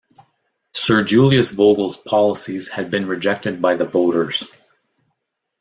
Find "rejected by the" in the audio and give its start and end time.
3.07-3.85